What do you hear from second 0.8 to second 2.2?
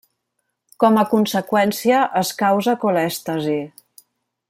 Com a conseqüència,